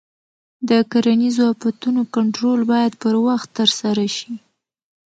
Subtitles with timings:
[0.69, 4.33] د کرنیزو آفتونو کنټرول باید پر وخت ترسره شي.